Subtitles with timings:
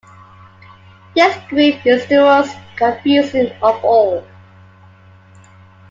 [1.15, 4.25] This group is the most confusing of all.